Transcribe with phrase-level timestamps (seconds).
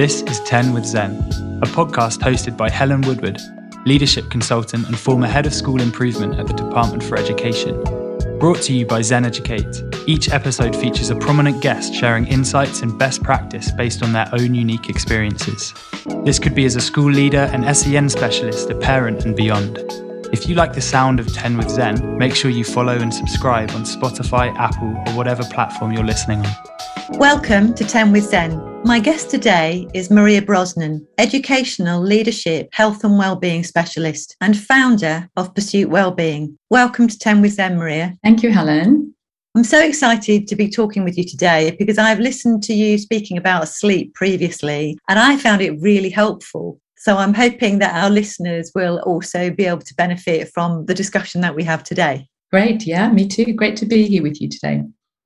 [0.00, 1.14] This is 10 with Zen,
[1.62, 3.38] a podcast hosted by Helen Woodward,
[3.84, 7.78] leadership consultant and former head of school improvement at the Department for Education.
[8.38, 12.98] Brought to you by Zen Educate, each episode features a prominent guest sharing insights and
[12.98, 15.74] best practice based on their own unique experiences.
[16.24, 19.80] This could be as a school leader, an SEN specialist, a parent, and beyond.
[20.32, 23.70] If you like the sound of 10 with Zen, make sure you follow and subscribe
[23.72, 26.69] on Spotify, Apple, or whatever platform you're listening on.
[27.18, 28.82] Welcome to 10 with Zen.
[28.84, 35.54] My guest today is Maria Brosnan, educational leadership, health and wellbeing specialist and founder of
[35.54, 36.56] Pursuit Wellbeing.
[36.70, 38.16] Welcome to 10 with Zen, Maria.
[38.22, 39.14] Thank you, Helen.
[39.54, 43.36] I'm so excited to be talking with you today because I've listened to you speaking
[43.36, 46.80] about sleep previously and I found it really helpful.
[46.96, 51.40] So I'm hoping that our listeners will also be able to benefit from the discussion
[51.40, 52.28] that we have today.
[52.50, 52.86] Great.
[52.86, 53.52] Yeah, me too.
[53.52, 54.82] Great to be here with you today.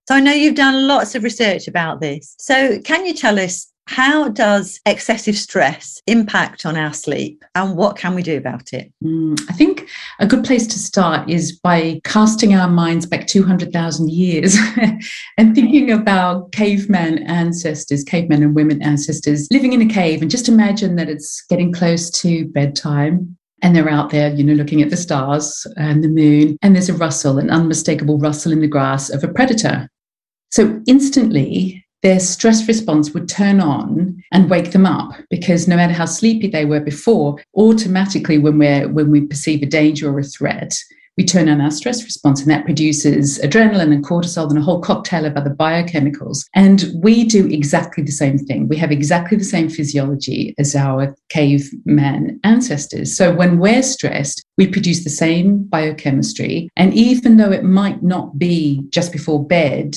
[0.07, 2.35] So I know you've done lots of research about this.
[2.39, 7.97] So can you tell us how does excessive stress impact on our sleep and what
[7.97, 8.93] can we do about it?
[9.03, 9.89] Mm, I think
[10.21, 14.57] a good place to start is by casting our minds back 200,000 years
[15.39, 20.23] and thinking about caveman ancestors, cavemen and women ancestors living in a cave.
[20.23, 24.53] And just imagine that it's getting close to bedtime and they're out there, you know,
[24.53, 28.61] looking at the stars and the moon, and there's a rustle, an unmistakable rustle in
[28.61, 29.89] the grass of a predator.
[30.51, 35.95] So instantly, their stress response would turn on and wake them up because no matter
[35.95, 40.25] how sleepy they were before, automatically when we when we perceive a danger or a
[40.25, 40.79] threat,
[41.17, 44.81] we turn on our stress response and that produces adrenaline and cortisol and a whole
[44.81, 46.45] cocktail of other biochemicals.
[46.55, 48.69] And we do exactly the same thing.
[48.69, 53.17] We have exactly the same physiology as our caveman ancestors.
[53.17, 56.69] So when we're stressed, we produce the same biochemistry.
[56.77, 59.97] And even though it might not be just before bed,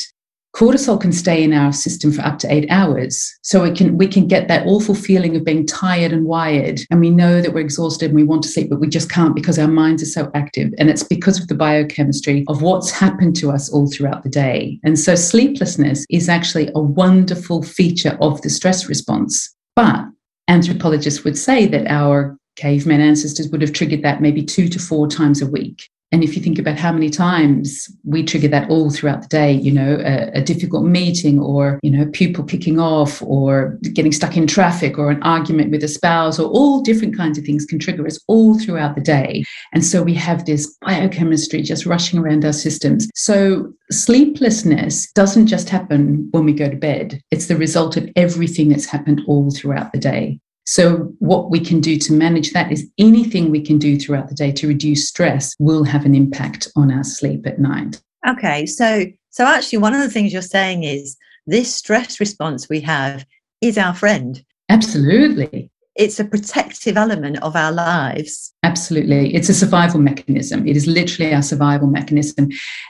[0.58, 3.32] cortisol can stay in our system for up to eight hours.
[3.44, 6.82] So it can we can get that awful feeling of being tired and wired.
[6.90, 9.36] And we know that we're exhausted and we want to sleep, but we just can't
[9.36, 10.74] because our minds are so active.
[10.80, 14.80] And it's because of the biochemistry of what's happened to us all throughout the day.
[14.84, 19.54] And so sleeplessness is actually a wonderful feature of the stress response.
[19.76, 20.06] But
[20.48, 25.08] anthropologists would say that our caveman ancestors would have triggered that maybe two to four
[25.08, 25.88] times a week.
[26.12, 29.52] And if you think about how many times we trigger that all throughout the day,
[29.52, 34.38] you know, a, a, difficult meeting or, you know, pupil kicking off or getting stuck
[34.38, 37.78] in traffic or an argument with a spouse or all different kinds of things can
[37.78, 39.44] trigger us all throughout the day.
[39.74, 43.10] And so we have this biochemistry just rushing around our systems.
[43.14, 48.70] So sleeplessness doesn't just happen when we go to bed, it's the result of everything
[48.70, 50.40] that's happened all throughout the day.
[50.70, 54.36] So, what we can do to manage that is anything we can do throughout the
[54.36, 58.02] day to reduce stress will have an impact on our sleep at night.
[58.28, 62.82] Okay, so so actually, one of the things you're saying is this stress response we
[62.82, 63.26] have
[63.62, 64.44] is our friend.
[64.68, 65.72] Absolutely.
[65.96, 68.54] It's a protective element of our lives.
[68.64, 69.34] Absolutely.
[69.34, 70.68] It's a survival mechanism.
[70.68, 72.50] It is literally our survival mechanism.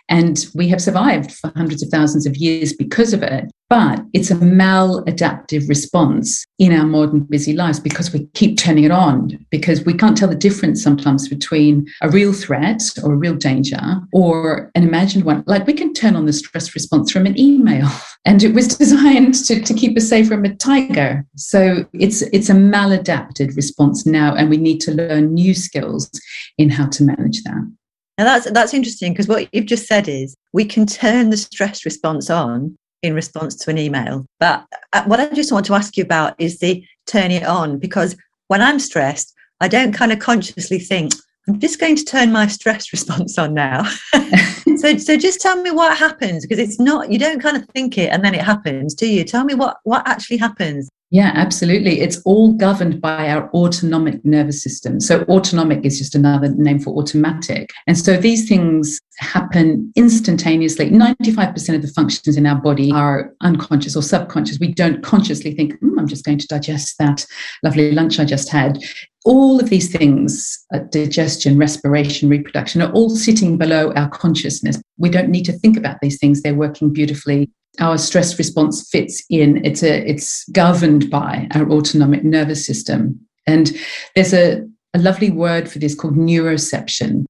[0.09, 3.51] And we have survived for hundreds of thousands of years because of it.
[3.69, 8.91] But it's a maladaptive response in our modern busy lives because we keep turning it
[8.91, 13.35] on, because we can't tell the difference sometimes between a real threat or a real
[13.35, 13.81] danger
[14.13, 15.43] or an imagined one.
[15.47, 17.89] Like we can turn on the stress response from an email,
[18.25, 21.25] and it was designed to, to keep us safe from a tiger.
[21.35, 26.09] So it's it's a maladapted response now, and we need to learn new skills
[26.57, 27.69] in how to manage that.
[28.17, 31.83] Now that's that's interesting because what you've just said is we can turn the stress
[31.83, 34.25] response on in response to an email.
[34.39, 37.79] But uh, what I just want to ask you about is the turn it on
[37.79, 38.15] because
[38.47, 41.13] when I'm stressed, I don't kind of consciously think
[41.47, 43.83] I'm just going to turn my stress response on now.
[44.77, 47.97] so so just tell me what happens because it's not you don't kind of think
[47.97, 49.23] it and then it happens, do you?
[49.23, 50.89] Tell me what what actually happens.
[51.09, 52.01] Yeah, absolutely.
[52.01, 54.99] It's all governed by our autonomic nervous system.
[54.99, 57.71] So, autonomic is just another name for automatic.
[57.87, 60.89] And so, these things happen instantaneously.
[60.89, 64.59] 95% of the functions in our body are unconscious or subconscious.
[64.59, 67.25] We don't consciously think, mm, I'm just going to digest that
[67.63, 68.77] lovely lunch I just had.
[69.23, 74.81] All of these things, uh, digestion, respiration, reproduction, are all sitting below our consciousness.
[74.97, 76.41] We don't need to think about these things.
[76.41, 79.63] They're working beautifully our stress response fits in.
[79.65, 83.19] It's a it's governed by our autonomic nervous system.
[83.45, 83.71] And
[84.15, 87.25] there's a, a lovely word for this called neuroception.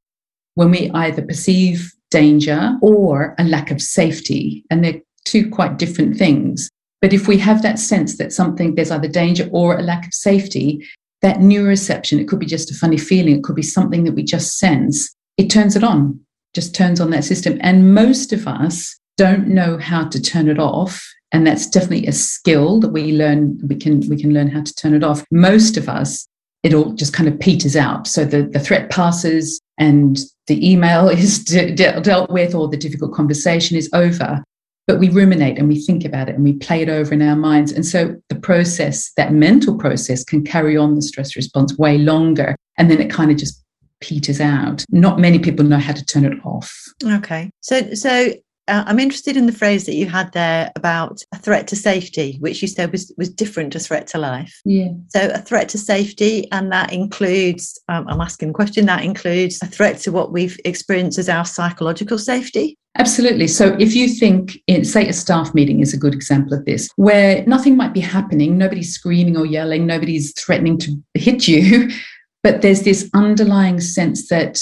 [0.55, 6.17] When we either perceive danger or a lack of safety, and they're two quite different
[6.17, 6.69] things.
[7.01, 10.13] But if we have that sense that something there's either danger or a lack of
[10.13, 10.83] safety,
[11.21, 14.23] that neuroception, it could be just a funny feeling, it could be something that we
[14.23, 16.19] just sense, it turns it on,
[16.53, 17.59] just turns on that system.
[17.61, 21.05] And most of us don't know how to turn it off.
[21.33, 24.73] And that's definitely a skill that we learn we can we can learn how to
[24.75, 25.25] turn it off.
[25.29, 26.27] Most of us
[26.63, 28.07] it all just kind of peters out.
[28.07, 30.17] So the, the threat passes and
[30.47, 34.43] the email is de- de- dealt with or the difficult conversation is over.
[34.87, 37.35] But we ruminate and we think about it and we play it over in our
[37.35, 37.73] minds.
[37.73, 42.55] And so the process that mental process can carry on the stress response way longer.
[42.77, 43.61] And then it kind of just
[43.99, 44.85] peters out.
[44.89, 46.73] Not many people know how to turn it off.
[47.03, 47.49] Okay.
[47.59, 48.33] So so
[48.67, 52.37] uh, I'm interested in the phrase that you had there about a threat to safety,
[52.39, 54.59] which you said was, was different to threat to life.
[54.65, 54.89] Yeah.
[55.09, 59.61] So a threat to safety, and that includes, um, I'm asking a question, that includes
[59.61, 62.77] a threat to what we've experienced as our psychological safety.
[62.97, 63.47] Absolutely.
[63.47, 66.89] So if you think, in, say, a staff meeting is a good example of this,
[66.95, 71.89] where nothing might be happening, nobody's screaming or yelling, nobody's threatening to hit you,
[72.43, 74.59] but there's this underlying sense that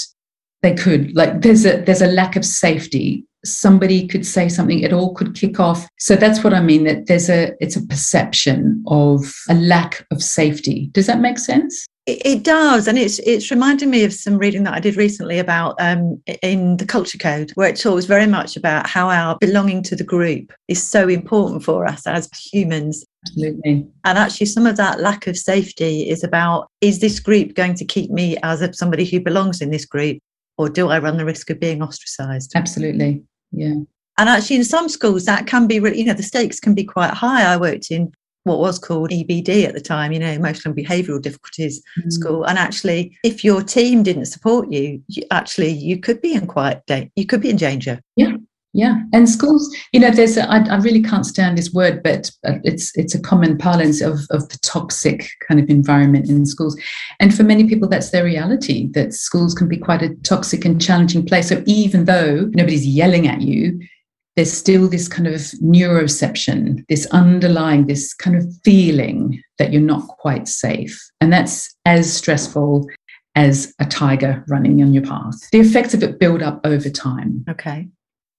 [0.62, 4.92] they could like there's a there's a lack of safety somebody could say something it
[4.92, 5.86] all could kick off.
[5.98, 10.22] So that's what i mean that there's a it's a perception of a lack of
[10.22, 10.90] safety.
[10.92, 11.86] Does that make sense?
[12.06, 15.40] It, it does and it's it's reminding me of some reading that i did recently
[15.40, 19.82] about um, in the culture code where it talks very much about how our belonging
[19.84, 23.04] to the group is so important for us as humans.
[23.26, 23.86] Absolutely.
[24.04, 27.84] And actually some of that lack of safety is about is this group going to
[27.84, 30.18] keep me as a, somebody who belongs in this group
[30.58, 32.52] or do I run the risk of being ostracized?
[32.54, 33.22] Absolutely.
[33.52, 33.74] Yeah.
[34.18, 36.84] And actually, in some schools, that can be, really, you know, the stakes can be
[36.84, 37.44] quite high.
[37.44, 38.12] I worked in
[38.46, 42.12] what was called EBD at the time, you know, emotional and behavioural difficulties mm.
[42.12, 42.44] school.
[42.44, 46.86] And actually, if your team didn't support you, you, actually you could be in quite
[46.86, 48.00] da- you could be in danger.
[48.14, 48.36] Yeah,
[48.76, 52.30] yeah, and schools, you know, there's a, I, I really can't stand this word, but
[52.46, 56.78] uh, it's it's a common parlance of of the toxic kind of environment in schools,
[57.18, 58.88] and for many people, that's their reality.
[58.92, 61.48] That schools can be quite a toxic and challenging place.
[61.48, 63.80] So even though nobody's yelling at you,
[64.36, 70.06] there's still this kind of neuroception, this underlying, this kind of feeling that you're not
[70.06, 72.86] quite safe, and that's as stressful
[73.36, 75.50] as a tiger running on your path.
[75.50, 77.44] The effects of it build up over time.
[77.48, 77.88] Okay.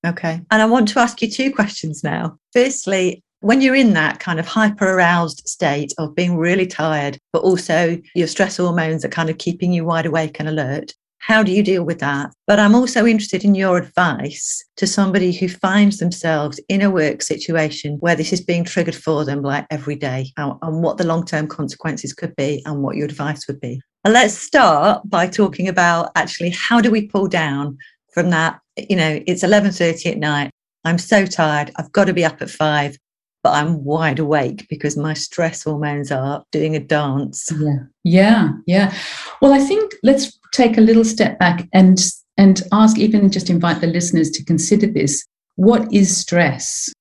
[0.06, 0.42] Okay.
[0.52, 2.38] And I want to ask you two questions now.
[2.54, 7.44] Firstly, when you're in that kind of hyper aroused state of being really tired, but
[7.44, 11.52] also your stress hormones are kind of keeping you wide awake and alert, how do
[11.52, 12.32] you deal with that?
[12.46, 17.22] But I'm also interested in your advice to somebody who finds themselves in a work
[17.22, 21.26] situation where this is being triggered for them like every day and what the long
[21.26, 23.82] term consequences could be and what your advice would be.
[24.06, 27.78] And let's start by talking about actually how do we pull down
[28.18, 28.60] from that
[28.90, 30.50] you know it's 11.30 at night.
[30.84, 31.70] I'm so tired.
[31.76, 32.98] I've got to be up at five
[33.44, 37.48] but i'm wide awake because my stress hormones are doing a dance.
[37.60, 37.78] Yeah.
[38.04, 38.50] Yeah.
[38.66, 38.98] Yeah.
[39.40, 42.00] Well i think let's take a little step back and
[42.38, 45.24] and ask even just invite the listeners to consider this.
[45.56, 46.92] What is stress?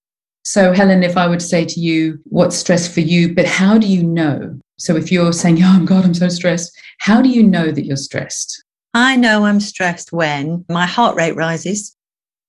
[0.44, 3.86] So helen if i would say to you what's stress for you but how do
[3.86, 4.60] you know?
[4.78, 8.04] So if you're saying oh god i'm so stressed how do you know that you're
[8.08, 8.62] stressed
[8.96, 11.94] I know I'm stressed when my heart rate rises.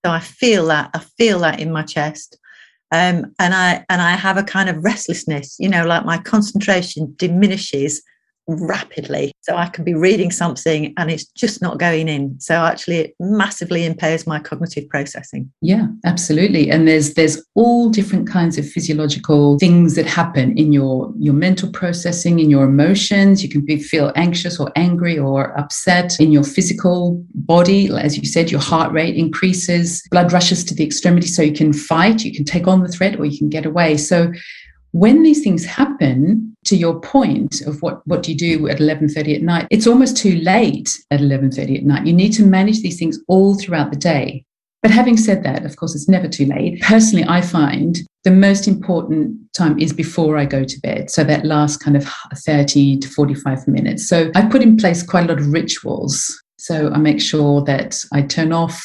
[0.05, 2.37] So I feel that, I feel that in my chest.
[2.89, 7.13] Um, and I and I have a kind of restlessness, you know, like my concentration
[7.17, 8.01] diminishes
[8.47, 9.33] rapidly.
[9.41, 12.39] So I can be reading something and it's just not going in.
[12.39, 15.51] So actually it massively impairs my cognitive processing.
[15.61, 16.69] Yeah, absolutely.
[16.71, 21.69] And there's there's all different kinds of physiological things that happen in your your mental
[21.71, 23.43] processing, in your emotions.
[23.43, 27.89] You can be, feel anxious or angry or upset in your physical body.
[27.89, 31.73] As you said, your heart rate increases, blood rushes to the extremity so you can
[31.73, 33.97] fight, you can take on the threat or you can get away.
[33.97, 34.31] So
[34.91, 39.35] when these things happen to your point of what what do you do at 11:30
[39.35, 42.05] at night it's almost too late at 11:30 at night.
[42.05, 44.43] You need to manage these things all throughout the day.
[44.81, 46.81] But having said that of course it's never too late.
[46.81, 51.09] Personally i find the most important time is before i go to bed.
[51.09, 52.05] So that last kind of
[52.35, 54.07] 30 to 45 minutes.
[54.07, 56.15] So i put in place quite a lot of rituals.
[56.59, 58.83] So I make sure that I turn off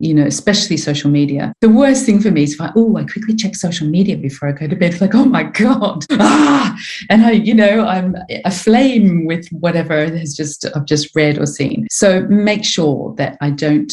[0.00, 1.52] you know, especially social media.
[1.60, 4.48] The worst thing for me is if I, oh, I quickly check social media before
[4.48, 6.76] I go to bed, like, oh my God, ah,
[7.10, 11.86] and I, you know, I'm aflame with whatever has just, I've just read or seen.
[11.90, 13.92] So make sure that I don't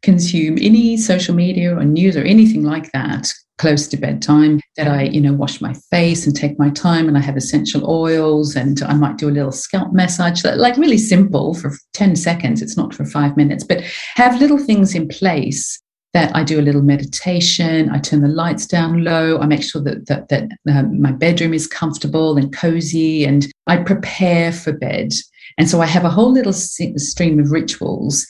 [0.00, 3.32] consume any social media or news or anything like that
[3.62, 7.16] close to bedtime that I, you know, wash my face and take my time and
[7.16, 11.54] I have essential oils and I might do a little scalp massage, like really simple
[11.54, 12.60] for 10 seconds.
[12.60, 13.80] It's not for five minutes, but
[14.16, 15.80] have little things in place
[16.12, 17.88] that I do a little meditation.
[17.90, 19.38] I turn the lights down low.
[19.38, 23.76] I make sure that that, that um, my bedroom is comfortable and cozy, and I
[23.76, 25.12] prepare for bed.
[25.56, 28.26] And so I have a whole little stream of rituals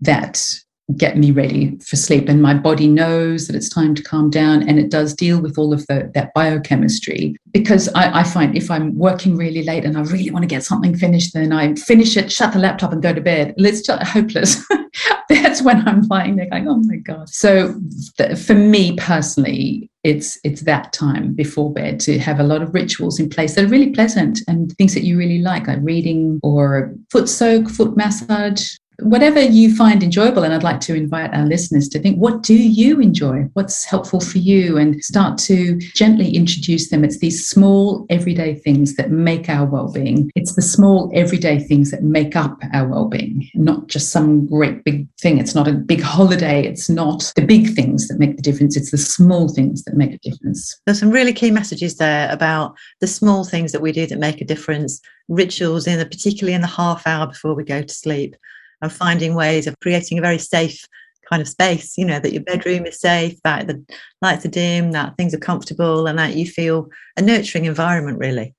[0.00, 0.60] that
[0.94, 2.28] get me ready for sleep.
[2.28, 5.58] And my body knows that it's time to calm down and it does deal with
[5.58, 7.36] all of the, that biochemistry.
[7.52, 10.62] Because I, I find if I'm working really late and I really want to get
[10.62, 13.54] something finished, then I finish it, shut the laptop, and go to bed.
[13.56, 14.64] It's just hopeless.
[15.28, 17.28] That's when I'm lying there going, oh my God.
[17.28, 17.74] So
[18.18, 22.72] th- for me personally, it's it's that time before bed to have a lot of
[22.72, 26.38] rituals in place that are really pleasant and things that you really like, like reading
[26.44, 31.44] or foot soak, foot massage, whatever you find enjoyable and i'd like to invite our
[31.44, 33.42] listeners to think what do you enjoy?
[33.54, 34.78] What's helpful for you?
[34.78, 37.04] And start to gently introduce them.
[37.04, 40.30] It's these small everyday things that make our well-being.
[40.34, 45.08] It's the small everyday things that make up our well-being not just some great big
[45.20, 45.38] thing.
[45.38, 46.66] It's not a big holiday.
[46.66, 48.76] It's not the big things that make the difference.
[48.76, 50.80] It's the small things that make a difference.
[50.84, 54.40] There's some really key messages there about the small things that we do that make
[54.40, 55.00] a difference.
[55.28, 58.36] Rituals in the particularly in the half hour before we go to sleep
[58.82, 60.84] and finding ways of creating a very safe
[61.28, 63.84] kind of space, you know, that your bedroom is safe, that the
[64.22, 68.54] lights are dim, that things are comfortable, and that you feel a nurturing environment, really.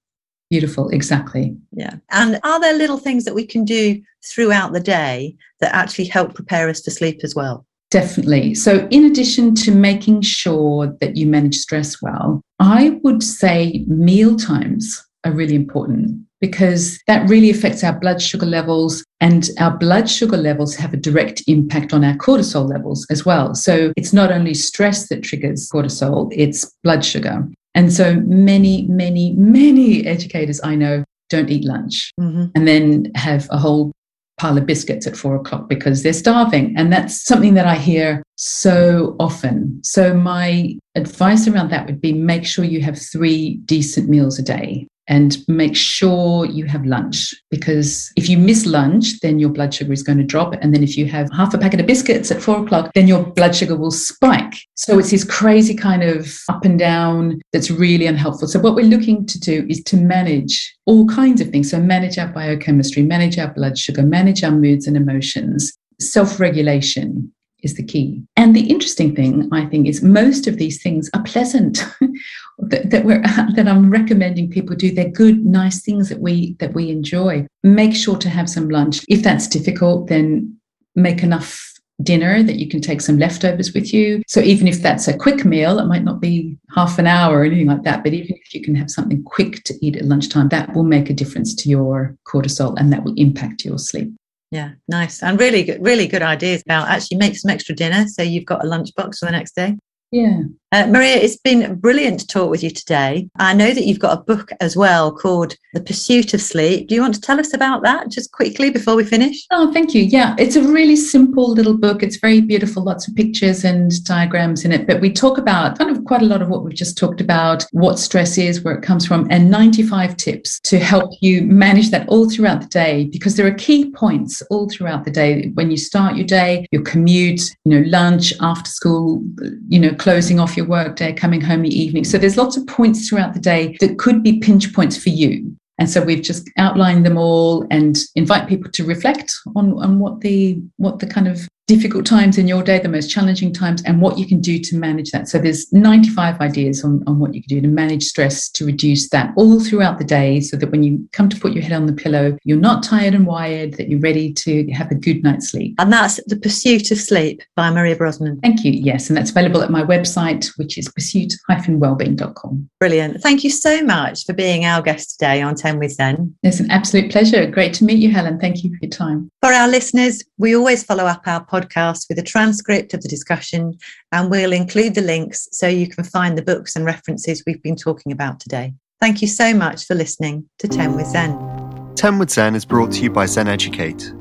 [0.49, 1.55] Beautiful, exactly.
[1.71, 1.95] Yeah.
[2.11, 6.35] And are there little things that we can do throughout the day that actually help
[6.35, 7.65] prepare us for sleep as well?
[7.89, 8.53] Definitely.
[8.53, 14.35] So, in addition to making sure that you manage stress well, I would say meal
[14.35, 20.09] times are really important because that really affects our blood sugar levels and our blood
[20.09, 23.55] sugar levels have a direct impact on our cortisol levels as well.
[23.55, 27.47] So it's not only stress that triggers cortisol, it's blood sugar.
[27.73, 32.45] And so many, many, many educators I know don't eat lunch mm-hmm.
[32.55, 33.91] and then have a whole
[34.37, 36.75] pile of biscuits at four o'clock because they're starving.
[36.77, 39.79] And that's something that I hear so often.
[39.83, 44.43] So my advice around that would be make sure you have three decent meals a
[44.43, 49.73] day and make sure you have lunch because if you miss lunch, then your blood
[49.73, 50.53] sugar is going to drop.
[50.61, 53.23] And then if you have half a packet of biscuits at four o'clock, then your
[53.23, 54.55] blood sugar will spike.
[54.75, 58.47] So it's this crazy kind of up and down that's really unhelpful.
[58.47, 61.71] So what we're looking to do is to manage all kinds of things.
[61.71, 67.31] So manage our biochemistry, manage our blood sugar, manage our moods and emotions, self regulation,
[67.63, 68.23] is the key.
[68.35, 71.85] And the interesting thing, I think, is most of these things are pleasant
[72.59, 73.21] that, that we're
[73.55, 74.93] that I'm recommending people do.
[74.93, 77.47] They're good, nice things that we that we enjoy.
[77.63, 79.01] Make sure to have some lunch.
[79.07, 80.57] If that's difficult, then
[80.95, 81.63] make enough
[82.03, 84.21] dinner that you can take some leftovers with you.
[84.27, 87.43] So even if that's a quick meal, it might not be half an hour or
[87.43, 90.49] anything like that, but even if you can have something quick to eat at lunchtime,
[90.49, 94.13] that will make a difference to your cortisol and that will impact your sleep.
[94.51, 95.23] Yeah, nice.
[95.23, 98.63] And really good, really good ideas about actually make some extra dinner so you've got
[98.63, 99.75] a lunchbox for the next day.
[100.11, 100.43] Yeah.
[100.73, 103.29] Uh, Maria, it's been brilliant to talk with you today.
[103.37, 106.89] I know that you've got a book as well called The Pursuit of Sleep.
[106.89, 109.45] Do you want to tell us about that just quickly before we finish?
[109.49, 110.03] Oh, thank you.
[110.03, 112.03] Yeah, it's a really simple little book.
[112.03, 114.85] It's very beautiful, lots of pictures and diagrams in it.
[114.85, 117.65] But we talk about kind of quite a lot of what we've just talked about,
[117.71, 122.09] what stress is, where it comes from, and 95 tips to help you manage that
[122.09, 125.77] all throughout the day because there are key points all throughout the day when you
[125.77, 129.23] start your day, your commute, you know, lunch, after school,
[129.69, 132.03] you know, closing off your workday, coming home the evening.
[132.03, 135.55] So there's lots of points throughout the day that could be pinch points for you.
[135.79, 140.21] And so we've just outlined them all and invite people to reflect on, on what
[140.21, 144.01] the what the kind of difficult times in your day, the most challenging times, and
[144.01, 145.27] what you can do to manage that.
[145.27, 149.09] So there's 95 ideas on, on what you can do to manage stress, to reduce
[149.09, 151.85] that all throughout the day so that when you come to put your head on
[151.85, 155.49] the pillow, you're not tired and wired, that you're ready to have a good night's
[155.49, 155.75] sleep.
[155.77, 158.39] And that's The Pursuit of Sleep by Maria Brosnan.
[158.39, 158.71] Thank you.
[158.71, 159.09] Yes.
[159.09, 162.69] And that's available at my website, which is pursuit-wellbeing.com.
[162.79, 163.21] Brilliant.
[163.21, 166.33] Thank you so much for being our guest today on 10 with Zen.
[166.43, 167.45] It's an absolute pleasure.
[167.45, 168.39] Great to meet you, Helen.
[168.39, 169.29] Thank you for your time.
[169.41, 173.07] For our listeners, we always follow up our podcast podcast with a transcript of the
[173.07, 173.77] discussion,
[174.11, 177.75] and we'll include the links so you can find the books and references we've been
[177.75, 178.73] talking about today.
[178.99, 181.93] Thank you so much for listening to 10 with Zen.
[181.95, 184.13] 10 with Zen is brought to you by Zen Educate.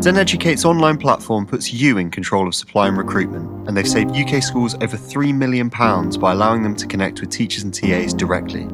[0.00, 4.16] Zen Educate's online platform puts you in control of supply and recruitment, and they've saved
[4.16, 8.66] UK schools over £3 million by allowing them to connect with teachers and TAs directly.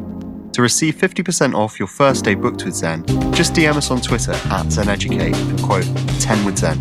[0.52, 4.32] To receive 50% off your first day booked with Zen, just DM us on Twitter
[4.32, 5.84] at Zen Educate and quote
[6.20, 6.80] 10 with Zen.